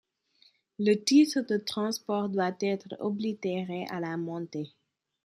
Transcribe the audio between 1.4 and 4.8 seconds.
de transport doit être oblitéré à la montée.